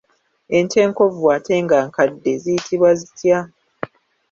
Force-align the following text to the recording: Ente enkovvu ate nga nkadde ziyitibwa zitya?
Ente 0.57 0.77
enkovvu 0.85 1.25
ate 1.35 1.55
nga 1.63 1.77
nkadde 1.87 2.31
ziyitibwa 2.41 2.89
zitya? 2.99 3.39